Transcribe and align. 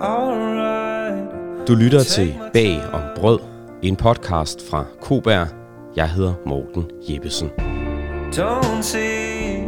alright. 0.00 1.68
Du 1.68 1.74
lytter 1.74 2.02
til 2.02 2.38
Bag 2.52 2.80
om 2.92 3.00
Brød, 3.16 3.38
en 3.82 3.96
podcast 3.96 4.68
fra 4.70 4.84
Koberg. 5.00 5.48
Jeg 5.96 6.10
hedder 6.10 6.34
Morten 6.46 6.90
Jeppesen. 7.08 7.50
Don't 8.32 8.82
see 8.82 9.66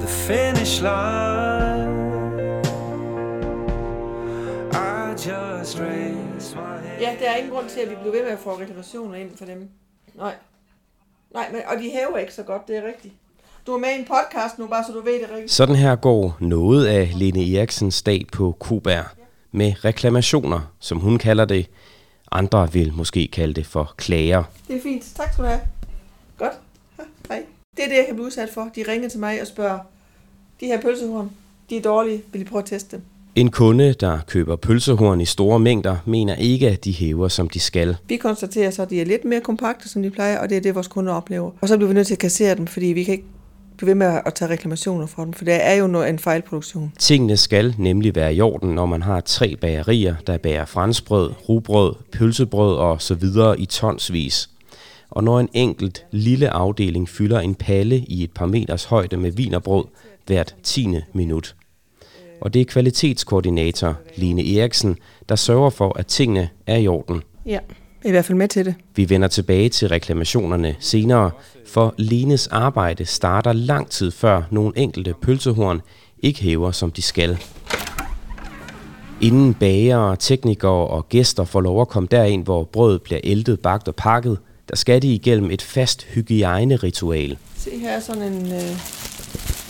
the 0.00 0.08
finish 0.08 0.82
line. 0.82 1.96
I 4.72 5.10
just 5.12 5.80
raise 5.80 6.56
my 6.56 6.88
hand. 6.88 7.00
Ja, 7.00 7.16
der 7.20 7.30
er 7.30 7.36
ingen 7.36 7.52
grund 7.52 7.68
til, 7.68 7.80
at 7.80 7.90
vi 7.90 7.94
bliver 8.00 8.12
ved 8.12 8.22
med 8.22 8.30
at 8.30 8.38
få 8.38 8.58
reklamationer 8.60 9.14
ind 9.14 9.30
for 9.36 9.44
dem. 9.44 9.68
Nej. 10.14 10.34
Nej, 11.34 11.48
men, 11.52 11.60
og 11.66 11.76
de 11.82 11.90
hæver 11.90 12.18
ikke 12.18 12.34
så 12.34 12.42
godt, 12.42 12.68
det 12.68 12.76
er 12.76 12.82
rigtigt. 12.86 13.14
Du 13.66 13.74
er 13.74 13.78
med 13.78 13.88
i 13.88 13.98
en 13.98 14.04
podcast 14.04 14.58
nu, 14.58 14.66
bare 14.66 14.84
så 14.84 14.92
du 14.92 15.00
ved 15.00 15.12
det 15.20 15.30
rigtigt. 15.30 15.52
Sådan 15.52 15.76
her 15.76 15.96
går 15.96 16.36
noget 16.40 16.86
af 16.86 17.10
Lene 17.14 17.56
Eriksens 17.56 18.02
dag 18.02 18.26
på 18.32 18.56
Koberg 18.60 19.04
med 19.56 19.84
reklamationer, 19.84 20.60
som 20.80 20.98
hun 20.98 21.18
kalder 21.18 21.44
det. 21.44 21.66
Andre 22.32 22.72
vil 22.72 22.92
måske 22.92 23.28
kalde 23.32 23.54
det 23.54 23.66
for 23.66 23.94
klager. 23.96 24.44
Det 24.68 24.76
er 24.76 24.82
fint. 24.82 25.04
Tak 25.16 25.32
skal 25.32 25.44
du 25.44 25.48
have. 25.48 25.60
Godt. 26.38 26.52
Hej. 27.28 27.42
Det 27.76 27.84
er 27.84 27.88
det, 27.88 27.96
jeg 27.96 28.04
kan 28.06 28.14
blive 28.14 28.26
udsat 28.26 28.48
for. 28.54 28.68
De 28.76 28.84
ringer 28.88 29.08
til 29.08 29.20
mig 29.20 29.40
og 29.40 29.46
spørger, 29.46 29.78
de 30.60 30.66
her 30.66 30.80
pølsehorn, 30.80 31.30
de 31.70 31.76
er 31.76 31.82
dårlige. 31.82 32.22
Vil 32.32 32.40
I 32.40 32.44
prøve 32.44 32.58
at 32.62 32.64
teste 32.64 32.96
dem? 32.96 33.04
En 33.34 33.50
kunde, 33.50 33.92
der 33.92 34.18
køber 34.26 34.56
pølsehorn 34.56 35.20
i 35.20 35.24
store 35.24 35.58
mængder, 35.58 35.96
mener 36.04 36.34
ikke, 36.34 36.68
at 36.68 36.84
de 36.84 36.92
hæver, 36.92 37.28
som 37.28 37.48
de 37.48 37.60
skal. 37.60 37.96
Vi 38.08 38.16
konstaterer 38.16 38.70
så, 38.70 38.82
at 38.82 38.90
de 38.90 39.00
er 39.00 39.04
lidt 39.04 39.24
mere 39.24 39.40
kompakte, 39.40 39.88
som 39.88 40.02
de 40.02 40.10
plejer, 40.10 40.38
og 40.38 40.48
det 40.48 40.56
er 40.56 40.60
det, 40.60 40.74
vores 40.74 40.88
kunder 40.88 41.12
oplever. 41.12 41.50
Og 41.60 41.68
så 41.68 41.76
bliver 41.76 41.88
vi 41.88 41.94
nødt 41.94 42.06
til 42.06 42.14
at 42.14 42.18
kassere 42.18 42.54
dem, 42.54 42.66
fordi 42.66 42.86
vi 42.86 43.04
kan 43.04 43.12
ikke 43.12 43.26
blive 43.76 43.88
ved 43.88 43.94
med 43.94 44.20
at 44.26 44.34
tage 44.34 44.50
reklamationer 44.50 45.06
fra 45.06 45.24
dem, 45.24 45.32
for 45.32 45.44
det 45.44 45.66
er 45.66 45.74
jo 45.74 45.86
noget- 45.86 46.08
en 46.08 46.18
fejlproduktion. 46.18 46.92
Tingene 46.98 47.36
skal 47.36 47.74
nemlig 47.78 48.14
være 48.14 48.34
i 48.34 48.40
orden, 48.40 48.74
når 48.74 48.86
man 48.86 49.02
har 49.02 49.20
tre 49.20 49.56
bagerier, 49.56 50.14
der 50.26 50.38
bager 50.38 50.64
franskbrød, 50.64 51.30
rugbrød, 51.48 51.94
pølsebrød 52.12 52.76
og 52.76 53.02
så 53.02 53.14
videre 53.14 53.60
i 53.60 53.66
tonsvis. 53.66 54.50
Og 55.10 55.24
når 55.24 55.40
en 55.40 55.48
enkelt 55.52 56.06
lille 56.10 56.50
afdeling 56.50 57.08
fylder 57.08 57.40
en 57.40 57.54
palle 57.54 57.96
i 57.98 58.22
et 58.22 58.30
par 58.30 58.46
meters 58.46 58.84
højde 58.84 59.16
med 59.16 59.30
vinerbrød 59.30 59.84
hvert 60.26 60.54
tiende 60.62 61.02
minut. 61.12 61.54
Og 62.40 62.54
det 62.54 62.60
er 62.60 62.64
kvalitetskoordinator 62.64 63.94
Lene 64.16 64.58
Eriksen, 64.58 64.96
der 65.28 65.36
sørger 65.36 65.70
for, 65.70 65.98
at 65.98 66.06
tingene 66.06 66.48
er 66.66 66.76
i 66.76 66.88
orden. 66.88 67.22
Ja, 67.46 67.58
i 68.04 68.10
hvert 68.10 68.24
fald 68.24 68.38
med 68.38 68.48
til 68.48 68.64
det. 68.64 68.74
Vi 68.96 69.10
vender 69.10 69.28
tilbage 69.28 69.68
til 69.68 69.88
reklamationerne 69.88 70.76
senere, 70.80 71.30
for 71.66 71.94
Lenes 71.98 72.46
arbejde 72.46 73.04
starter 73.04 73.52
lang 73.52 73.90
tid 73.90 74.10
før 74.10 74.42
nogle 74.50 74.72
enkelte 74.76 75.14
pølsehorn 75.22 75.80
ikke 76.22 76.42
hæver, 76.42 76.70
som 76.70 76.90
de 76.90 77.02
skal. 77.02 77.38
Inden 79.20 79.54
bagere, 79.54 80.16
teknikere 80.16 80.88
og 80.88 81.08
gæster 81.08 81.44
får 81.44 81.60
lov 81.60 81.80
at 81.80 81.88
komme 81.88 82.08
derind, 82.10 82.44
hvor 82.44 82.64
brødet 82.64 83.02
bliver 83.02 83.20
æltet, 83.24 83.60
bagt 83.60 83.88
og 83.88 83.94
pakket, 83.94 84.38
der 84.68 84.76
skal 84.76 85.02
de 85.02 85.14
igennem 85.14 85.50
et 85.50 85.62
fast 85.62 86.04
hygiejneritual. 86.04 87.38
Se 87.56 87.78
her 87.78 87.90
er 87.90 88.00
sådan 88.00 88.22
en 88.22 88.52
øh, 88.52 88.78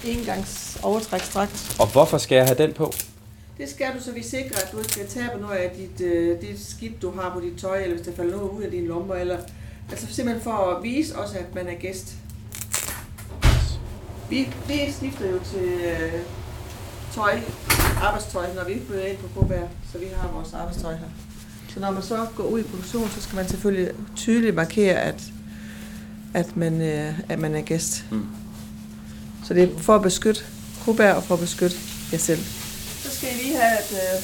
engangs 0.05 0.79
overtrækstrakt. 0.83 1.77
Og 1.81 1.93
hvorfor 1.93 2.19
skal 2.19 2.37
jeg 2.37 2.47
have 2.47 2.59
den 2.59 2.73
på? 2.73 2.93
Det 3.59 3.69
skal 3.69 3.87
du, 3.99 4.03
så 4.03 4.13
vi 4.13 4.23
sikrer, 4.23 4.57
at 4.57 4.69
du 4.73 4.79
ikke 4.79 4.93
skal 4.93 5.07
tabe 5.09 5.41
noget 5.41 5.57
af 5.57 5.71
dit, 5.77 6.07
øh, 6.07 6.41
dit 6.41 6.67
skidt, 6.67 7.03
du 7.03 7.11
har 7.11 7.35
på 7.35 7.41
dit 7.41 7.59
tøj, 7.59 7.83
eller 7.83 7.97
hvis 7.97 8.07
der 8.07 8.15
falder 8.15 8.37
noget 8.37 8.51
ud 8.51 8.63
af 8.63 8.71
dine 8.71 8.87
lommer, 8.87 9.15
eller 9.15 9.39
altså 9.91 10.07
simpelthen 10.11 10.43
for 10.43 10.51
at 10.51 10.83
vise 10.83 11.19
også, 11.19 11.39
at 11.39 11.55
man 11.55 11.69
er 11.69 11.75
gæst. 11.75 12.15
Vi, 14.31 14.49
vi 14.69 14.93
skifter 14.93 15.31
jo 15.31 15.39
til 15.53 15.69
øh, 15.69 16.13
tøj, 17.15 17.41
arbejdstøj, 18.03 18.55
når 18.55 18.65
vi 18.65 18.75
bliver 18.75 19.07
ind 19.07 19.19
på 19.19 19.41
Kåberg, 19.41 19.69
så 19.93 19.99
vi 19.99 20.07
har 20.17 20.31
vores 20.33 20.53
arbejdstøj 20.53 20.93
her. 20.93 21.07
Så 21.75 21.81
når 21.81 21.91
man 21.91 22.03
så 22.03 22.27
går 22.37 22.45
ud 22.45 22.61
i 22.61 22.63
produktion, 22.63 23.09
så 23.11 23.23
skal 23.23 23.37
man 23.37 23.49
selvfølgelig 23.49 23.89
tydeligt 24.17 24.55
markere, 24.55 24.95
at, 24.95 25.23
at, 26.35 26.57
man, 26.57 26.81
øh, 26.81 27.21
at 27.29 27.39
man 27.39 27.55
er 27.55 27.61
gæst. 27.61 28.05
Mm. 28.11 28.27
Så 29.45 29.55
det 29.55 29.63
er 29.63 29.79
for 29.79 29.95
at 29.95 30.03
beskytte 30.03 30.41
Kåberg 30.85 31.15
og 31.15 31.23
for 31.23 31.35
at 31.35 31.41
beskytte 31.41 31.77
jer 32.13 32.19
selv. 32.19 32.41
Skal 33.17 33.29
I 33.29 33.43
lige 33.43 33.57
have 33.57 33.79
et 33.81 33.93
øh, 33.93 34.23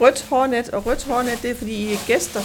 rødt 0.00 0.26
hårnet, 0.30 0.68
og 0.68 0.86
rødt 0.86 1.04
hårnet, 1.04 1.38
det 1.42 1.50
er 1.50 1.54
fordi 1.54 1.72
I 1.72 1.92
er 1.92 2.06
gæster. 2.06 2.40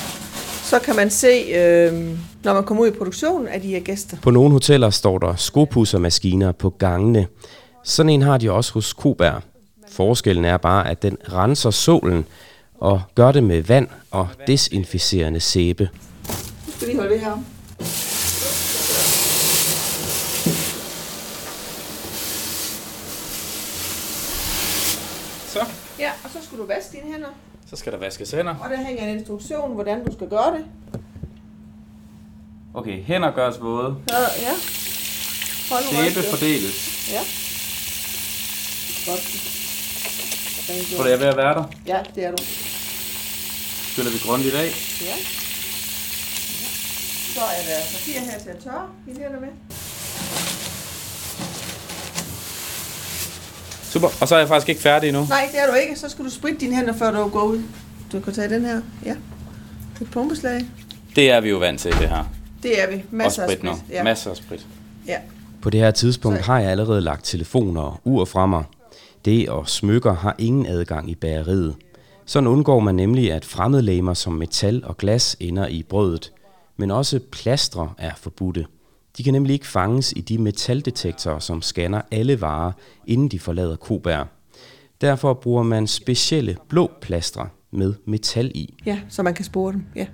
Så 0.64 0.80
kan 0.80 0.96
man 0.96 1.10
se, 1.10 1.28
øh, 1.28 2.18
når 2.44 2.54
man 2.54 2.64
kommer 2.64 2.84
ud 2.84 2.88
i 2.88 2.92
produktionen, 2.92 3.48
at 3.48 3.64
I 3.64 3.76
er 3.76 3.80
gæster. 3.80 4.18
På 4.22 4.32
nogle 4.32 4.52
hoteller 4.52 4.90
står 4.90 5.18
der 5.18 5.36
skopussermaskiner 5.36 6.52
på 6.52 6.70
gangene. 6.70 7.28
Sådan 7.84 8.10
en 8.10 8.22
har 8.22 8.38
de 8.38 8.52
også 8.52 8.74
hos 8.74 8.94
Koberg. 8.94 9.42
Forskellen 9.92 10.46
er 10.46 10.58
bare, 10.58 10.90
at 10.90 11.02
den 11.02 11.18
renser 11.34 11.72
solen 11.72 12.26
og 12.80 13.02
gør 13.16 13.32
det 13.32 13.44
med 13.44 13.62
vand 13.62 13.88
og 14.12 14.28
desinficerende 14.48 15.40
sæbe. 15.40 15.90
Nu 16.68 16.74
skal 16.76 16.88
vi 16.88 16.96
holde 16.96 17.14
det 17.14 17.20
her. 17.20 17.44
Så, 25.54 25.66
Ja, 26.00 26.12
og 26.24 26.30
så 26.30 26.38
skal 26.46 26.58
du 26.58 26.66
vaske 26.66 26.92
dine 26.98 27.14
hænder. 27.14 27.28
så 27.70 27.76
skal 27.76 27.92
der 27.94 27.98
vaskes 28.00 28.32
hænder. 28.32 28.56
Og 28.64 28.70
der 28.70 28.78
hænger 28.78 29.04
en 29.04 29.18
instruktion, 29.20 29.74
hvordan 29.74 30.06
du 30.06 30.14
skal 30.14 30.30
gøre 30.30 30.52
det. 30.58 30.66
Okay, 32.74 33.04
hænder 33.04 33.32
gøres 33.32 33.62
våde. 33.62 33.96
Så, 34.10 34.16
ja. 34.18 34.54
Hold 35.70 35.84
Sæbe 36.14 36.28
fordeles. 36.30 37.10
Ja. 37.12 37.22
Godt. 39.12 39.24
Tror 40.96 41.04
du, 41.04 41.10
jeg 41.10 41.16
er 41.16 41.20
ved 41.20 41.28
at 41.28 41.38
være 41.38 41.54
der? 41.54 41.64
Ja, 41.88 42.00
det 42.16 42.26
er 42.26 42.32
du. 42.32 42.44
Skyller 43.92 44.12
vi 44.12 44.18
grundigt 44.28 44.56
af. 44.56 44.66
Ja. 45.02 45.16
Så 47.36 47.42
er 47.42 47.64
der 47.70 47.80
papir 47.94 48.20
her 48.32 48.40
til 48.40 48.50
at 48.50 48.58
tørre 48.64 48.90
dine 49.06 49.20
hænder 49.24 49.40
med. 49.40 49.50
Super. 53.94 54.08
Og 54.22 54.28
så 54.28 54.36
er 54.36 54.40
jeg 54.40 54.48
faktisk 54.48 54.70
ikke 54.70 54.82
færdig 54.82 55.08
endnu. 55.10 55.26
Nej, 55.30 55.50
det 55.52 55.60
er 55.62 55.68
du 55.68 55.74
ikke. 55.74 56.00
Så 56.00 56.10
skal 56.10 56.26
du 56.26 56.30
spritte 56.30 56.60
dine 56.60 56.76
hænder, 56.76 56.94
før 56.94 57.12
du 57.12 57.30
går 57.30 57.44
ud. 57.44 57.62
Du 58.12 58.20
kan 58.20 58.34
tage 58.34 58.50
den 58.50 58.66
her. 58.66 58.82
Ja. 59.06 59.16
Et 60.02 60.12
pumpeslag. 60.12 60.66
Det 61.16 61.32
er 61.32 61.42
vi 61.42 61.50
jo 61.50 61.58
vant 61.58 61.80
til, 61.80 61.92
det 61.92 62.10
her. 62.10 62.24
Det 62.64 62.82
er 62.84 62.92
vi. 62.92 63.04
Masser 63.12 63.44
og 63.44 63.50
af 63.52 63.58
sprit 63.58 63.64
nu. 63.64 63.72
Ja. 63.92 64.04
Masser 64.04 64.32
af 64.32 64.38
sprit. 64.38 64.68
ja. 65.08 65.16
På 65.62 65.70
det 65.70 65.80
her 65.80 65.92
tidspunkt 65.92 66.38
Så- 66.40 66.44
har 66.46 66.60
jeg 66.60 66.72
allerede 66.72 67.02
lagt 67.02 67.26
telefoner 67.26 67.82
og 67.82 68.00
ur 68.04 68.26
fra 68.26 68.46
mig. 68.46 68.64
Det 69.26 69.50
og 69.50 69.70
smykker 69.70 70.14
har 70.16 70.36
ingen 70.40 70.66
adgang 70.66 71.10
i 71.10 71.16
bageriet. 71.16 71.76
Sådan 72.26 72.48
undgår 72.48 72.80
man 72.80 72.96
nemlig, 72.96 73.32
at 73.32 73.46
fremmedlegemer 73.46 74.14
som 74.14 74.34
metal 74.34 74.84
og 74.86 74.98
glas 74.98 75.38
ender 75.40 75.68
i 75.68 75.84
brødet. 75.84 76.32
Men 76.78 76.92
også 76.92 77.20
plastre 77.32 77.90
er 77.98 78.12
forbudte. 78.18 78.66
De 79.18 79.24
kan 79.24 79.34
nemlig 79.34 79.54
ikke 79.54 79.68
fanges 79.68 80.14
i 80.16 80.22
de 80.22 80.38
metaldetektorer, 80.38 81.40
som 81.40 81.62
scanner 81.62 82.02
alle 82.12 82.42
varer, 82.42 82.72
inden 83.08 83.28
de 83.28 83.40
forlader 83.40 83.76
Koberg. 83.76 84.28
Derfor 85.02 85.34
bruger 85.34 85.64
man 85.64 85.88
specielle 85.88 86.58
blå 86.70 86.92
plastre 87.02 87.50
med 87.72 87.94
metal 88.06 88.52
i. 88.56 88.74
Ja, 88.86 89.00
så 89.10 89.24
man 89.24 89.34
kan 89.34 89.46
spore 89.46 89.74
dem. 89.74 89.84
Ja. 89.96 90.06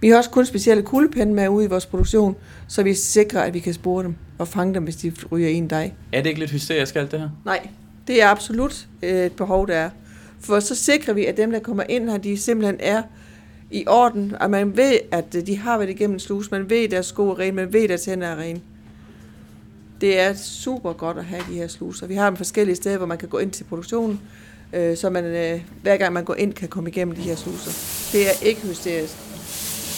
Vi 0.00 0.08
har 0.08 0.16
også 0.16 0.30
kun 0.30 0.46
specielle 0.46 0.82
kuglepinde 0.82 1.34
med 1.34 1.48
ude 1.48 1.64
i 1.64 1.68
vores 1.68 1.86
produktion, 1.86 2.36
så 2.68 2.82
vi 2.82 2.94
sikrer, 2.94 3.42
at 3.42 3.54
vi 3.54 3.58
kan 3.58 3.74
spore 3.74 4.04
dem 4.04 4.14
og 4.38 4.48
fange 4.48 4.74
dem, 4.74 4.84
hvis 4.84 4.96
de 4.96 5.12
ryger 5.32 5.48
i 5.48 5.54
en 5.54 5.70
dej. 5.70 5.92
Er 6.12 6.22
det 6.22 6.28
ikke 6.28 6.40
lidt 6.40 6.50
hysterisk 6.50 6.96
alt 6.96 7.12
det 7.12 7.20
her? 7.20 7.30
Nej, 7.44 7.68
det 8.06 8.22
er 8.22 8.28
absolut 8.28 8.86
øh, 9.02 9.26
et 9.26 9.32
behov, 9.32 9.66
der 9.68 9.74
er. 9.74 9.90
For 10.40 10.60
så 10.60 10.74
sikrer 10.74 11.14
vi, 11.14 11.26
at 11.26 11.36
dem, 11.36 11.50
der 11.50 11.58
kommer 11.58 11.82
ind 11.88 12.10
her, 12.10 12.16
de 12.16 12.36
simpelthen 12.36 12.76
er 12.80 13.02
i 13.70 13.84
orden, 13.86 14.34
og 14.40 14.50
man 14.50 14.76
ved, 14.76 14.98
at 15.10 15.34
øh, 15.36 15.46
de 15.46 15.58
har 15.58 15.78
været 15.78 15.90
igennem 15.90 16.14
en 16.14 16.20
slus, 16.20 16.50
man 16.50 16.70
ved, 16.70 16.84
at 16.84 16.90
deres 16.90 17.06
sko 17.06 17.30
er 17.30 17.38
rene, 17.38 17.56
man 17.56 17.72
ved, 17.72 17.82
at 17.82 17.88
deres 17.88 18.04
hænder 18.04 18.26
er 18.26 18.36
rene. 18.36 18.60
Det 20.00 20.20
er 20.20 20.34
super 20.34 20.92
godt 20.92 21.18
at 21.18 21.24
have 21.24 21.42
de 21.50 21.54
her 21.54 21.68
sluser. 21.68 22.06
Vi 22.06 22.14
har 22.14 22.26
dem 22.26 22.36
forskellige 22.36 22.76
steder, 22.76 22.96
hvor 22.96 23.06
man 23.06 23.18
kan 23.18 23.28
gå 23.28 23.38
ind 23.38 23.50
til 23.50 23.64
produktionen, 23.64 24.20
øh, 24.72 24.96
så 24.96 25.10
man 25.10 25.24
øh, 25.24 25.60
hver 25.82 25.96
gang 25.96 26.12
man 26.12 26.24
går 26.24 26.34
ind, 26.34 26.52
kan 26.52 26.68
komme 26.68 26.90
igennem 26.90 27.14
de 27.14 27.22
her 27.22 27.36
sluser. 27.36 27.70
Det 28.12 28.28
er 28.28 28.46
ikke 28.46 28.60
hysterisk. 28.60 29.14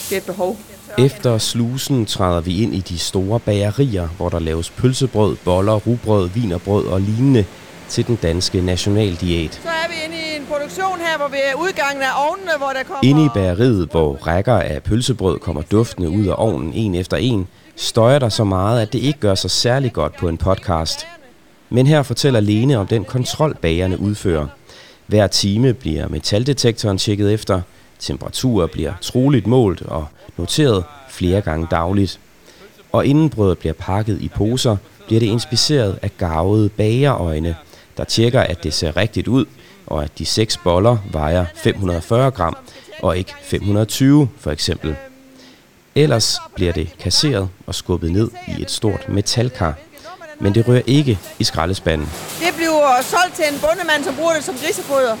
Det 0.09 0.15
er 0.15 0.21
et 0.21 0.25
behov. 0.25 0.57
Efter 0.97 1.37
slusen 1.37 2.05
træder 2.05 2.41
vi 2.41 2.63
ind 2.63 2.75
i 2.75 2.79
de 2.79 2.97
store 2.99 3.39
bagerier, 3.39 4.07
hvor 4.07 4.29
der 4.29 4.39
laves 4.39 4.69
pølsebrød, 4.69 5.37
boller, 5.45 5.73
rugbrød, 5.73 6.29
vinerbrød 6.29 6.85
og 6.85 7.01
lignende 7.01 7.45
til 7.89 8.07
den 8.07 8.15
danske 8.15 8.61
nationaldiæt. 8.61 9.59
Så 9.63 9.69
er 9.69 9.89
vi 9.89 9.92
en 10.43 10.49
produktion 10.49 10.99
her, 10.99 11.17
hvor 11.17 11.27
vi 11.27 11.37
er 11.45 11.55
udgangen 11.55 12.03
af 12.03 12.29
ovnene, 12.29 12.51
hvor 12.57 12.67
der 12.67 12.83
kommer... 12.83 13.03
Inde 13.03 13.25
i 13.25 13.29
bageriet, 13.33 13.87
hvor 13.91 14.13
rækker 14.27 14.53
af 14.53 14.83
pølsebrød 14.83 15.39
kommer 15.39 15.61
duftende 15.61 16.09
ud 16.09 16.25
af 16.27 16.35
ovnen 16.37 16.73
en 16.73 16.95
efter 16.95 17.17
en, 17.17 17.47
støjer 17.75 18.19
der 18.19 18.29
så 18.29 18.43
meget, 18.43 18.81
at 18.81 18.93
det 18.93 18.99
ikke 18.99 19.19
gør 19.19 19.35
sig 19.35 19.51
særlig 19.51 19.93
godt 19.93 20.17
på 20.17 20.27
en 20.27 20.37
podcast. 20.37 21.07
Men 21.69 21.87
her 21.87 22.03
fortæller 22.03 22.39
Lene 22.39 22.77
om 22.77 22.87
den 22.87 23.03
kontrol, 23.03 23.57
bagerne 23.61 23.99
udfører. 23.99 24.47
Hver 25.07 25.27
time 25.27 25.73
bliver 25.73 26.07
metaldetektoren 26.07 26.97
tjekket 26.97 27.33
efter, 27.33 27.61
temperaturer 27.99 28.67
bliver 28.67 28.93
troligt 29.01 29.47
målt 29.47 29.81
og 29.81 30.05
noteret 30.37 30.83
flere 31.09 31.41
gange 31.41 31.67
dagligt. 31.71 32.19
Og 32.91 33.05
inden 33.05 33.29
brødet 33.29 33.57
bliver 33.57 33.73
pakket 33.73 34.21
i 34.21 34.27
poser, 34.27 34.77
bliver 35.07 35.19
det 35.19 35.27
inspiceret 35.27 35.99
af 36.01 36.17
garvede 36.17 36.69
bagerøjne, 36.69 37.55
der 37.97 38.03
tjekker, 38.03 38.41
at 38.41 38.63
det 38.63 38.73
ser 38.73 38.97
rigtigt 38.97 39.27
ud, 39.27 39.45
og 39.93 40.03
at 40.03 40.19
de 40.19 40.25
seks 40.25 40.57
boller 40.57 40.97
vejer 41.11 41.45
540 41.55 42.31
gram 42.31 42.57
og 43.01 43.17
ikke 43.17 43.33
520 43.41 44.29
for 44.39 44.51
eksempel. 44.51 44.95
Ellers 45.95 46.37
bliver 46.55 46.71
det 46.71 46.95
kasseret 46.99 47.49
og 47.67 47.75
skubbet 47.75 48.11
ned 48.11 48.29
i 48.47 48.61
et 48.61 48.71
stort 48.71 49.09
metalkar. 49.09 49.73
Men 50.39 50.55
det 50.55 50.67
rører 50.67 50.81
ikke 50.87 51.19
i 51.39 51.43
skraldespanden. 51.43 52.09
Det 52.39 52.55
bliver 52.55 53.01
solgt 53.01 53.35
til 53.35 53.45
en 53.53 53.59
bondemand, 53.61 54.03
som 54.03 54.15
bruger 54.15 54.33
det 54.33 54.43
som 54.43 54.55
grisefoder. 54.55 55.15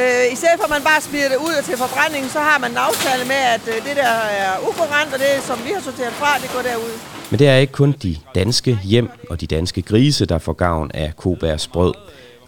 Øh, 0.00 0.32
I 0.32 0.36
stedet 0.36 0.56
for 0.58 0.64
at 0.64 0.70
man 0.70 0.82
bare 0.82 1.00
smider 1.00 1.28
det 1.28 1.36
ud 1.36 1.54
og 1.58 1.64
til 1.64 1.76
forbrænding, 1.76 2.30
så 2.30 2.38
har 2.38 2.58
man 2.58 2.70
en 2.70 2.76
aftale 2.76 3.24
med, 3.24 3.40
at 3.56 3.64
øh, 3.68 3.74
det 3.88 3.96
der 3.96 4.12
er 4.44 4.52
ukurant, 4.68 5.14
og 5.14 5.18
det 5.18 5.32
som 5.48 5.58
vi 5.66 5.70
har 5.76 5.80
sorteret 5.80 6.12
fra, 6.12 6.38
det 6.42 6.50
går 6.54 6.62
derud. 6.62 6.94
Men 7.30 7.38
det 7.38 7.48
er 7.48 7.56
ikke 7.56 7.72
kun 7.72 7.92
de 8.02 8.16
danske 8.34 8.78
hjem 8.84 9.08
og 9.30 9.40
de 9.40 9.46
danske 9.46 9.82
grise, 9.82 10.26
der 10.26 10.38
får 10.38 10.52
gavn 10.52 10.90
af 10.94 11.16
Kobærs 11.16 11.66
brød. 11.68 11.94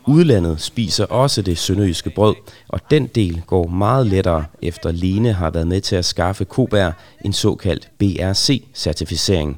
Udlandet 0.07 0.61
spiser 0.61 1.05
også 1.05 1.43
det 1.43 1.59
sønderjyske 1.59 2.11
brød, 2.11 2.35
og 2.69 2.81
den 2.91 3.07
del 3.07 3.43
går 3.47 3.67
meget 3.67 4.07
lettere, 4.07 4.45
efter 4.63 4.91
Lene 4.91 5.33
har 5.33 5.51
været 5.51 5.67
med 5.67 5.81
til 5.81 5.97
at 5.97 6.05
skaffe 6.05 6.45
Kobær 6.45 6.91
en 7.25 7.33
såkaldt 7.33 7.91
BRC-certificering. 7.99 9.57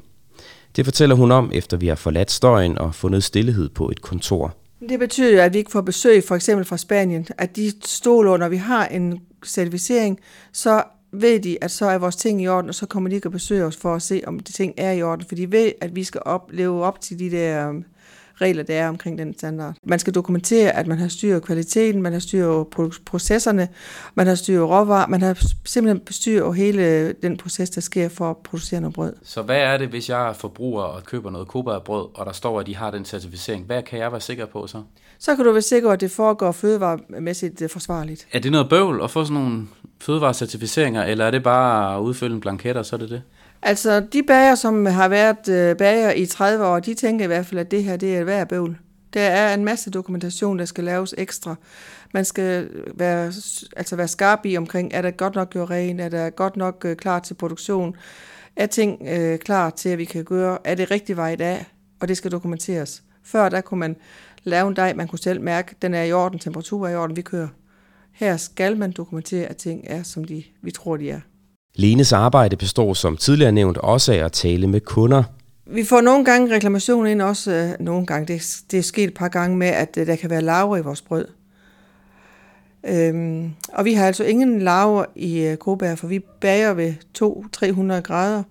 Det 0.75 0.85
fortæller 0.85 1.15
hun 1.15 1.31
om, 1.31 1.51
efter 1.53 1.77
vi 1.77 1.87
har 1.87 1.95
forladt 1.95 2.31
støjen 2.31 2.77
og 2.77 2.95
fundet 2.95 3.23
stillhed 3.23 3.69
på 3.69 3.89
et 3.89 4.01
kontor. 4.01 4.55
Det 4.89 4.99
betyder 4.99 5.33
jo, 5.33 5.39
at 5.39 5.53
vi 5.53 5.57
ikke 5.57 5.71
får 5.71 5.81
besøg 5.81 6.23
for 6.23 6.35
eksempel 6.35 6.65
fra 6.65 6.77
Spanien. 6.77 7.27
At 7.37 7.55
de 7.55 7.71
stoler, 7.85 8.37
når 8.37 8.49
vi 8.49 8.57
har 8.57 8.85
en 8.85 9.21
certificering, 9.45 10.19
så 10.53 10.83
ved 11.11 11.39
de, 11.39 11.57
at 11.61 11.71
så 11.71 11.85
er 11.85 11.97
vores 11.97 12.15
ting 12.15 12.41
i 12.41 12.47
orden, 12.47 12.69
og 12.69 12.75
så 12.75 12.85
kommer 12.85 13.09
de 13.09 13.15
ikke 13.15 13.27
og 13.27 13.31
besøger 13.31 13.65
os 13.65 13.77
for 13.77 13.95
at 13.95 14.01
se, 14.01 14.21
om 14.27 14.39
de 14.39 14.51
ting 14.51 14.73
er 14.77 14.91
i 14.91 15.01
orden. 15.01 15.25
For 15.27 15.35
de 15.35 15.51
ved, 15.51 15.71
at 15.81 15.95
vi 15.95 16.03
skal 16.03 16.21
opleve 16.25 16.83
op 16.83 17.01
til 17.01 17.19
de 17.19 17.31
der 17.31 17.73
regler, 18.43 18.63
der 18.63 18.73
er 18.73 18.89
omkring 18.89 19.17
den 19.17 19.33
standard. 19.33 19.75
Man 19.83 19.99
skal 19.99 20.13
dokumentere, 20.13 20.71
at 20.71 20.87
man 20.87 20.97
har 20.97 21.07
styr 21.07 21.39
på 21.39 21.45
kvaliteten, 21.45 22.01
man 22.01 22.13
har 22.13 22.19
styr 22.19 22.63
på 22.63 22.91
processerne, 23.05 23.67
man 24.15 24.27
har 24.27 24.35
styr 24.35 24.59
på 24.59 24.65
råvarer, 24.65 25.07
man 25.07 25.21
har 25.21 25.37
simpelthen 25.65 26.01
styr 26.11 26.43
på 26.43 26.51
hele 26.51 27.13
den 27.13 27.37
proces, 27.37 27.69
der 27.69 27.81
sker 27.81 28.09
for 28.09 28.29
at 28.29 28.37
producere 28.37 28.81
noget 28.81 28.95
brød. 28.95 29.13
Så 29.23 29.41
hvad 29.41 29.57
er 29.57 29.77
det, 29.77 29.87
hvis 29.87 30.09
jeg 30.09 30.29
er 30.29 30.33
forbruger 30.33 30.83
og 30.83 31.03
køber 31.03 31.29
noget 31.31 31.47
brød, 31.83 32.07
og 32.13 32.25
der 32.25 32.31
står, 32.31 32.59
at 32.59 32.67
de 32.67 32.75
har 32.75 32.91
den 32.91 33.05
certificering? 33.05 33.65
Hvad 33.65 33.83
kan 33.83 33.99
jeg 33.99 34.11
være 34.11 34.21
sikker 34.21 34.45
på 34.45 34.67
så? 34.67 34.83
Så 35.19 35.35
kan 35.35 35.45
du 35.45 35.51
være 35.51 35.61
sikker, 35.61 35.91
at 35.91 36.01
det 36.01 36.11
foregår 36.11 36.51
fødevaremæssigt 36.51 37.61
øh, 37.61 37.69
forsvarligt. 37.69 38.27
Er 38.31 38.39
det 38.39 38.51
noget 38.51 38.69
bøvl 38.69 39.01
at 39.03 39.11
få 39.11 39.25
sådan 39.25 39.43
nogle 39.43 39.67
fødevarecertificeringer, 40.01 41.03
eller 41.03 41.25
er 41.25 41.31
det 41.31 41.43
bare 41.43 41.95
at 41.95 41.99
udfylde 41.99 42.35
en 42.35 42.41
blanket, 42.41 42.77
og 42.77 42.85
så 42.85 42.95
er 42.95 42.97
det 42.97 43.09
det? 43.09 43.21
Altså, 43.65 43.99
de 43.99 44.23
bager, 44.23 44.55
som 44.55 44.85
har 44.85 45.07
været 45.07 45.49
øh, 45.49 45.77
bager 45.77 46.11
i 46.11 46.25
30 46.25 46.65
år, 46.65 46.79
de 46.79 46.93
tænker 46.93 47.25
i 47.25 47.27
hvert 47.27 47.45
fald, 47.45 47.59
at 47.59 47.71
det 47.71 47.83
her 47.83 47.97
det 47.97 48.17
er 48.17 48.23
værd 48.23 48.47
bøvl. 48.47 48.77
Der 49.13 49.21
er 49.21 49.53
en 49.53 49.65
masse 49.65 49.89
dokumentation, 49.91 50.59
der 50.59 50.65
skal 50.65 50.83
laves 50.83 51.15
ekstra. 51.17 51.55
Man 52.13 52.25
skal 52.25 52.69
være, 52.95 53.25
altså 53.77 53.95
være 53.95 54.07
skarp 54.07 54.39
i 54.45 54.57
omkring, 54.57 54.93
er 54.93 55.01
der 55.01 55.11
godt 55.11 55.35
nok 55.35 55.49
gjort 55.49 55.69
ren, 55.69 55.99
er 55.99 56.09
der 56.09 56.29
godt 56.29 56.57
nok 56.57 56.85
øh, 56.85 56.95
klar 56.95 57.19
til 57.19 57.33
produktion, 57.33 57.95
er 58.55 58.65
ting 58.65 59.01
øh, 59.07 59.39
klar 59.39 59.69
til, 59.69 59.89
at 59.89 59.97
vi 59.97 60.05
kan 60.05 60.23
gøre, 60.23 60.57
er 60.63 60.75
det 60.75 60.91
rigtig 60.91 61.17
vej 61.17 61.35
af, 61.39 61.65
og 61.99 62.07
det 62.07 62.17
skal 62.17 62.31
dokumenteres. 62.31 63.03
Før 63.23 63.49
der 63.49 63.61
kunne 63.61 63.79
man 63.79 63.95
lave 64.43 64.67
en 64.67 64.75
dej, 64.75 64.93
man 64.93 65.07
kunne 65.07 65.19
selv 65.19 65.41
mærke, 65.41 65.75
den 65.81 65.93
er 65.93 66.03
i 66.03 66.11
orden, 66.11 66.39
temperatur 66.39 66.87
er 66.87 66.91
i 66.91 66.95
orden, 66.95 67.15
vi 67.15 67.21
kører. 67.21 67.47
Her 68.11 68.37
skal 68.37 68.77
man 68.77 68.91
dokumentere, 68.91 69.47
at 69.47 69.57
ting 69.57 69.83
er, 69.87 70.03
som 70.03 70.23
de, 70.23 70.43
vi 70.61 70.71
tror, 70.71 70.97
de 70.97 71.09
er. 71.09 71.19
Lenes 71.75 72.13
arbejde 72.13 72.55
består 72.55 72.93
som 72.93 73.17
tidligere 73.17 73.51
nævnt 73.51 73.77
også 73.77 74.13
af 74.13 74.17
at 74.17 74.31
tale 74.31 74.67
med 74.67 74.81
kunder. 74.81 75.23
Vi 75.65 75.83
får 75.83 76.01
nogle 76.01 76.25
gange 76.25 76.55
reklamationer 76.55 77.09
ind 77.09 77.21
også, 77.21 77.51
øh, 77.51 77.85
nogle 77.85 78.05
gange, 78.05 78.33
det, 78.33 78.61
det 78.71 78.79
er 78.79 78.83
sket 78.83 79.03
et 79.03 79.13
par 79.13 79.27
gange 79.27 79.57
med, 79.57 79.67
at 79.67 79.97
øh, 79.97 80.07
der 80.07 80.15
kan 80.15 80.29
være 80.29 80.41
laver 80.41 80.77
i 80.77 80.81
vores 80.81 81.01
brød. 81.01 81.25
Øhm, 82.87 83.51
og 83.73 83.85
vi 83.85 83.93
har 83.93 84.07
altså 84.07 84.23
ingen 84.23 84.61
laver 84.61 85.05
i 85.15 85.41
øh, 85.41 85.57
Kobær, 85.57 85.95
for 85.95 86.07
vi 86.07 86.19
bager 86.19 86.73
ved 86.73 86.93
200-300 87.97 88.01
grader, 88.01 88.43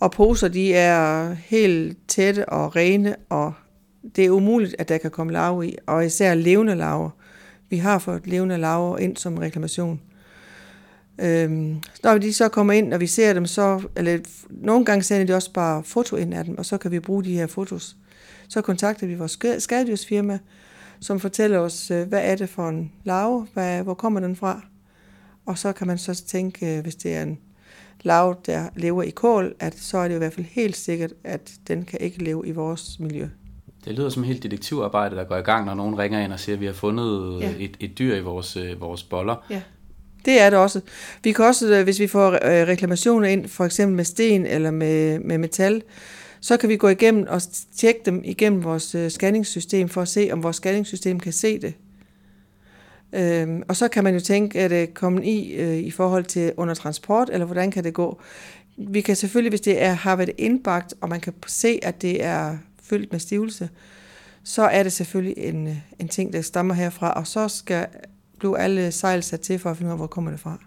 og 0.00 0.12
poser 0.12 0.48
de 0.48 0.74
er 0.74 1.32
helt 1.34 1.98
tætte 2.08 2.48
og 2.48 2.76
rene, 2.76 3.16
og 3.28 3.52
det 4.16 4.26
er 4.26 4.30
umuligt, 4.30 4.76
at 4.78 4.88
der 4.88 4.98
kan 4.98 5.10
komme 5.10 5.32
laver 5.32 5.62
i, 5.62 5.76
og 5.86 6.06
især 6.06 6.34
levende 6.34 6.74
laver. 6.74 7.10
Vi 7.70 7.76
har 7.76 7.98
fået 7.98 8.26
levende 8.26 8.58
laver 8.58 8.98
ind 8.98 9.16
som 9.16 9.38
reklamation. 9.38 10.00
Øhm, 11.18 11.80
når 12.02 12.18
de 12.18 12.32
så 12.32 12.48
kommer 12.48 12.72
ind, 12.72 12.94
og 12.94 13.00
vi 13.00 13.06
ser 13.06 13.32
dem, 13.32 13.46
så, 13.46 13.82
eller 13.96 14.18
nogle 14.50 14.84
gange 14.84 15.02
sender 15.02 15.26
de 15.26 15.34
også 15.34 15.52
bare 15.52 15.84
foto 15.84 16.16
ind 16.16 16.34
af 16.34 16.44
dem, 16.44 16.58
og 16.58 16.66
så 16.66 16.78
kan 16.78 16.90
vi 16.90 17.00
bruge 17.00 17.24
de 17.24 17.34
her 17.34 17.46
fotos. 17.46 17.96
Så 18.48 18.60
kontakter 18.60 19.06
vi 19.06 19.14
vores 19.14 19.38
skadedyrsfirma, 19.58 20.38
som 21.00 21.20
fortæller 21.20 21.58
os, 21.58 21.90
øh, 21.90 22.08
hvad 22.08 22.20
er 22.24 22.36
det 22.36 22.48
for 22.48 22.68
en 22.68 22.92
larve, 23.04 23.46
hvad, 23.54 23.82
hvor 23.82 23.94
kommer 23.94 24.20
den 24.20 24.36
fra? 24.36 24.60
Og 25.46 25.58
så 25.58 25.72
kan 25.72 25.86
man 25.86 25.98
så 25.98 26.24
tænke, 26.24 26.76
øh, 26.76 26.82
hvis 26.82 26.94
det 26.94 27.14
er 27.14 27.22
en 27.22 27.38
larve, 28.02 28.36
der 28.46 28.68
lever 28.76 29.02
i 29.02 29.10
kål, 29.10 29.54
at 29.60 29.78
så 29.78 29.98
er 29.98 30.08
det 30.08 30.14
i 30.14 30.18
hvert 30.18 30.32
fald 30.32 30.46
helt 30.46 30.76
sikkert, 30.76 31.12
at 31.24 31.52
den 31.68 31.84
kan 31.84 32.00
ikke 32.00 32.24
leve 32.24 32.46
i 32.46 32.52
vores 32.52 33.00
miljø. 33.00 33.28
Det 33.84 33.94
lyder 33.94 34.08
som 34.08 34.22
helt 34.22 34.42
detektivarbejde, 34.42 35.16
der 35.16 35.24
går 35.24 35.36
i 35.36 35.40
gang, 35.40 35.66
når 35.66 35.74
nogen 35.74 35.98
ringer 35.98 36.20
ind 36.20 36.32
og 36.32 36.40
siger, 36.40 36.56
at 36.56 36.60
vi 36.60 36.66
har 36.66 36.72
fundet 36.72 37.40
ja. 37.40 37.52
et, 37.58 37.76
et 37.80 37.98
dyr 37.98 38.14
i 38.14 38.20
vores, 38.20 38.56
øh, 38.56 38.80
vores 38.80 39.02
boller. 39.02 39.46
Ja. 39.50 39.62
Det 40.24 40.40
er 40.40 40.50
det 40.50 40.58
også. 40.58 40.80
Vi 41.24 41.32
kan 41.32 41.44
også, 41.44 41.74
øh, 41.74 41.84
hvis 41.84 42.00
vi 42.00 42.06
får 42.06 42.32
øh, 42.32 42.68
reklamationer 42.68 43.28
ind, 43.28 43.48
for 43.48 43.64
eksempel 43.64 43.96
med 43.96 44.04
sten 44.04 44.46
eller 44.46 44.70
med, 44.70 45.18
med 45.18 45.38
metal, 45.38 45.82
så 46.40 46.56
kan 46.56 46.68
vi 46.68 46.76
gå 46.76 46.88
igennem 46.88 47.26
og 47.28 47.42
tjekke 47.76 48.00
dem 48.04 48.22
igennem 48.24 48.64
vores 48.64 48.94
øh, 48.94 49.10
scanningssystem 49.10 49.88
for 49.88 50.02
at 50.02 50.08
se, 50.08 50.28
om 50.32 50.42
vores 50.42 50.56
scanningssystem 50.56 51.20
kan 51.20 51.32
se 51.32 51.58
det. 51.58 51.74
Øhm, 53.12 53.62
og 53.68 53.76
så 53.76 53.88
kan 53.88 54.04
man 54.04 54.14
jo 54.14 54.20
tænke, 54.20 54.60
at 54.60 54.70
det 54.70 54.94
kommer 54.94 55.20
i 55.22 55.52
øh, 55.52 55.76
i 55.76 55.90
forhold 55.90 56.24
til 56.24 56.52
under 56.56 56.74
transport, 56.74 57.30
eller 57.32 57.46
hvordan 57.46 57.70
kan 57.70 57.84
det 57.84 57.94
gå? 57.94 58.20
Vi 58.76 59.00
kan 59.00 59.16
selvfølgelig, 59.16 59.50
hvis 59.50 59.60
det 59.60 59.82
er, 59.82 59.92
har 59.92 60.16
været 60.16 60.30
indbagt, 60.38 60.94
og 61.00 61.08
man 61.08 61.20
kan 61.20 61.32
se, 61.46 61.78
at 61.82 62.02
det 62.02 62.24
er 62.24 62.56
fyldt 62.82 63.12
med 63.12 63.20
stivelse, 63.20 63.68
så 64.44 64.62
er 64.62 64.82
det 64.82 64.92
selvfølgelig 64.92 65.38
en, 65.38 65.82
en 65.98 66.08
ting, 66.08 66.32
der 66.32 66.40
stammer 66.40 66.74
herfra, 66.74 67.12
og 67.12 67.26
så 67.26 67.48
skal 67.48 67.86
blev 68.38 68.56
alle 68.58 68.92
sejl 68.92 69.22
sat 69.22 69.40
til 69.40 69.58
for 69.58 69.70
at 69.70 69.76
finde 69.76 69.88
ud 69.88 69.92
af, 69.92 69.98
hvor 69.98 70.06
kommer 70.06 70.30
det 70.30 70.40
fra. 70.40 70.58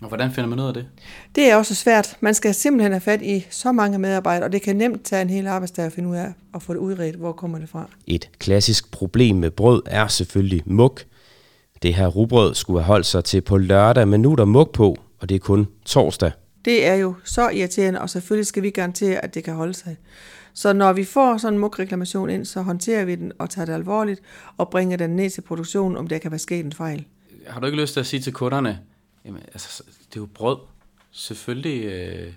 Og 0.00 0.08
hvordan 0.08 0.32
finder 0.32 0.50
man 0.50 0.60
ud 0.60 0.64
af 0.64 0.74
det? 0.74 0.86
Det 1.34 1.50
er 1.50 1.56
også 1.56 1.74
svært. 1.74 2.16
Man 2.20 2.34
skal 2.34 2.54
simpelthen 2.54 2.92
have 2.92 3.00
fat 3.00 3.22
i 3.22 3.46
så 3.50 3.72
mange 3.72 3.98
medarbejdere, 3.98 4.46
og 4.48 4.52
det 4.52 4.62
kan 4.62 4.76
nemt 4.76 5.04
tage 5.04 5.22
en 5.22 5.30
hel 5.30 5.46
arbejdsdag 5.46 5.84
at 5.84 5.92
finde 5.92 6.08
ud 6.08 6.16
af 6.16 6.32
at 6.54 6.62
få 6.62 6.72
det 6.72 6.78
udredt, 6.78 7.16
hvor 7.16 7.32
kommer 7.32 7.58
det 7.58 7.68
fra. 7.68 7.88
Et 8.06 8.30
klassisk 8.38 8.90
problem 8.90 9.36
med 9.36 9.50
brød 9.50 9.82
er 9.86 10.08
selvfølgelig 10.08 10.62
muk. 10.66 11.04
Det 11.82 11.94
her 11.94 12.06
rugbrød 12.06 12.54
skulle 12.54 12.82
have 12.82 12.86
holdt 12.86 13.06
sig 13.06 13.24
til 13.24 13.40
på 13.40 13.56
lørdag, 13.56 14.08
men 14.08 14.22
nu 14.22 14.32
er 14.32 14.36
der 14.36 14.44
muk 14.44 14.72
på, 14.72 14.96
og 15.20 15.28
det 15.28 15.34
er 15.34 15.38
kun 15.38 15.66
torsdag. 15.84 16.30
Det 16.64 16.86
er 16.86 16.94
jo 16.94 17.14
så 17.24 17.48
irriterende, 17.48 18.00
og 18.00 18.10
selvfølgelig 18.10 18.46
skal 18.46 18.62
vi 18.62 18.70
garantere, 18.70 19.24
at 19.24 19.34
det 19.34 19.44
kan 19.44 19.54
holde 19.54 19.74
sig. 19.74 19.96
Så 20.56 20.72
når 20.72 20.92
vi 20.92 21.04
får 21.04 21.36
sådan 21.36 21.54
en 21.54 21.60
mugreklamation 21.60 22.30
ind, 22.30 22.44
så 22.44 22.62
håndterer 22.62 23.04
vi 23.04 23.14
den 23.14 23.32
og 23.38 23.50
tager 23.50 23.66
det 23.66 23.72
alvorligt 23.72 24.20
og 24.56 24.70
bringer 24.70 24.96
den 24.96 25.10
ned 25.10 25.30
til 25.30 25.40
produktionen, 25.40 25.96
om 25.96 26.06
der 26.06 26.18
kan 26.18 26.30
være 26.30 26.38
sket 26.38 26.64
en 26.64 26.72
fejl. 26.72 27.04
Har 27.46 27.60
du 27.60 27.66
ikke 27.66 27.80
lyst 27.80 27.92
til 27.92 28.00
at 28.00 28.06
sige 28.06 28.20
til 28.20 28.32
kunderne, 28.32 28.80
jamen, 29.24 29.42
altså, 29.52 29.82
det 30.08 30.16
er 30.16 30.20
jo 30.20 30.28
brød. 30.34 30.56
Selvfølgelig 31.10 31.84
øh, 31.84 32.32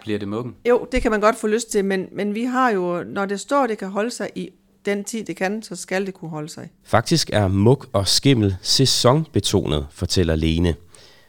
bliver 0.00 0.18
det 0.18 0.28
muggen. 0.28 0.54
Jo, 0.68 0.86
det 0.92 1.02
kan 1.02 1.10
man 1.10 1.20
godt 1.20 1.36
få 1.36 1.46
lyst 1.46 1.70
til, 1.70 1.84
men, 1.84 2.08
men 2.12 2.34
vi 2.34 2.44
har 2.44 2.70
jo, 2.70 3.04
når 3.06 3.26
det 3.26 3.40
står, 3.40 3.66
det 3.66 3.78
kan 3.78 3.88
holde 3.88 4.10
sig 4.10 4.30
i 4.34 4.50
den 4.84 5.04
tid, 5.04 5.24
det 5.24 5.36
kan, 5.36 5.62
så 5.62 5.76
skal 5.76 6.06
det 6.06 6.14
kunne 6.14 6.30
holde 6.30 6.48
sig. 6.48 6.70
Faktisk 6.84 7.30
er 7.32 7.48
mug 7.48 7.84
og 7.92 8.08
skimmel 8.08 8.56
sæsonbetonet, 8.62 9.86
fortæller 9.90 10.36
Lene. 10.36 10.74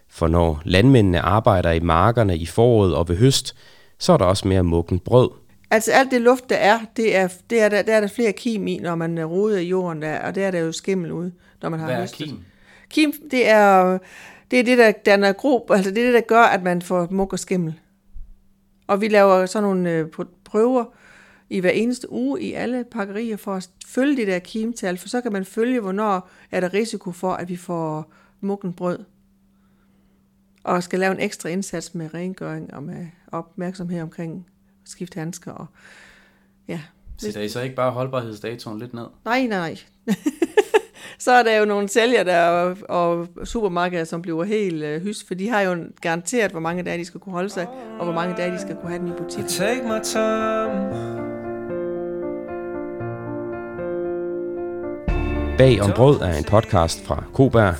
For 0.09 0.27
når 0.27 0.62
landmændene 0.65 1.19
arbejder 1.19 1.71
i 1.71 1.79
markerne 1.79 2.38
i 2.38 2.45
foråret 2.45 2.95
og 2.95 3.09
ved 3.09 3.17
høst, 3.17 3.55
så 4.00 4.13
er 4.13 4.17
der 4.17 4.25
også 4.25 4.47
mere 4.47 4.63
muggen 4.63 5.00
brød. 5.00 5.29
Altså 5.74 5.92
alt 5.92 6.12
det 6.12 6.22
luft, 6.22 6.50
der 6.50 6.56
er, 6.56 6.80
det 6.98 7.15
er, 7.15 7.27
det 7.50 7.62
er 7.62 7.70
der, 7.70 7.82
der 7.82 7.96
er 7.96 8.00
der 8.00 8.08
flere 8.08 8.32
kim 8.32 8.68
i, 8.68 8.77
når 8.77 8.96
man 8.96 9.25
roder 9.25 9.58
i 9.58 9.68
jorden, 9.68 10.01
der, 10.01 10.20
og 10.20 10.36
der 10.36 10.48
er 10.48 10.51
der 10.51 10.60
jo 10.60 10.72
skimmel 10.72 11.12
ude, 11.12 11.32
når 11.62 11.70
man 11.70 11.80
har 11.80 11.88
Hvad 11.88 11.96
er 11.96 12.01
høstet. 12.01 12.27
kim? 12.27 12.39
Kim, 12.89 13.13
det 13.32 13.50
er 13.50 13.98
det, 14.51 14.60
er 14.60 14.63
det 14.63 14.77
der 14.77 14.92
danner 14.92 15.34
grob, 15.34 15.72
altså 15.72 15.92
det 15.92 16.01
er 16.01 16.06
det, 16.06 16.13
der 16.13 16.22
gør, 16.22 16.42
at 16.42 16.63
man 16.63 16.82
får 16.82 17.08
mug 17.12 17.34
og 17.34 17.39
skimmel. 17.39 17.80
Og 18.88 19.01
vi 19.01 19.08
laver 19.08 19.46
sådan 19.46 19.63
nogle 19.63 19.92
øh, 19.92 20.08
prøver 20.46 20.86
i 21.50 21.60
hver 21.60 21.70
eneste 21.70 22.12
uge 22.12 22.42
i 22.42 22.53
alle 22.53 22.84
pakkerier 22.92 23.38
for 23.38 23.53
at 23.56 23.70
følge 23.88 24.18
det 24.18 24.27
der 24.27 24.39
kimtal, 24.39 24.98
for 24.98 25.10
så 25.10 25.22
kan 25.22 25.32
man 25.34 25.46
følge, 25.46 25.80
hvornår 25.80 26.30
er 26.51 26.60
der 26.60 26.74
risiko 26.74 27.12
for, 27.12 27.34
at 27.34 27.50
vi 27.50 27.56
får 27.56 28.12
muggen 28.42 28.74
brød. 28.74 29.00
Og 30.63 30.84
skal 30.84 31.00
lave 31.00 31.12
en 31.12 31.20
ekstra 31.20 31.50
indsats 31.50 31.96
med 31.96 32.13
rengøring 32.13 32.74
og 32.74 32.84
med 32.84 33.08
opmærksomhed 33.32 34.01
omkring 34.01 34.48
skifte 34.85 35.19
handsker. 35.19 35.51
Og, 35.51 35.65
ja. 36.67 36.79
Så 37.17 37.39
I 37.39 37.49
så 37.49 37.61
ikke 37.61 37.75
bare 37.75 37.91
holdbarhedsdatoen 37.91 38.79
lidt 38.79 38.93
ned? 38.93 39.05
Nej, 39.25 39.45
nej, 39.45 39.59
nej. 39.59 39.77
så 41.19 41.31
er 41.31 41.43
der 41.43 41.57
jo 41.57 41.65
nogle 41.65 41.89
sælgere 41.89 42.23
der, 42.23 42.41
og, 42.47 42.77
og 42.89 43.27
supermarkeder, 43.43 44.03
som 44.03 44.21
bliver 44.21 44.43
helt 44.43 44.83
øh, 44.83 45.01
hys, 45.01 45.23
for 45.27 45.33
de 45.33 45.49
har 45.49 45.61
jo 45.61 45.85
garanteret, 46.01 46.51
hvor 46.51 46.59
mange 46.59 46.83
dage 46.83 46.97
de 46.97 47.05
skal 47.05 47.19
kunne 47.19 47.33
holde 47.33 47.49
sig, 47.49 47.67
og 47.99 48.05
hvor 48.05 48.13
mange 48.13 48.35
dage 48.35 48.51
de 48.51 48.61
skal 48.61 48.75
kunne 48.75 48.89
have 48.89 48.99
den 48.99 49.07
i 49.07 49.11
butikken. 49.17 49.47
Take 49.47 49.83
my 49.83 50.03
time. 50.03 51.23
Bag 55.57 55.81
om 55.81 55.91
brød 55.95 56.19
er 56.21 56.37
en 56.37 56.43
podcast 56.43 57.05
fra 57.05 57.23
Koberg. 57.33 57.75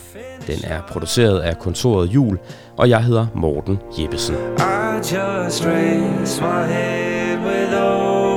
Den 0.48 0.60
er 0.64 0.82
produceret 0.82 1.40
af 1.40 1.60
kontoret 1.60 2.08
Jul, 2.08 2.40
og 2.78 2.90
jeg 2.90 3.04
hedder 3.04 3.26
Morten 3.34 3.80
Jeppesen. 4.00 4.36
I 4.36 4.98
just 4.98 5.66
raise 5.66 6.42
my 6.42 6.64
head 6.74 7.40
with 7.46 7.74
all 7.74 8.33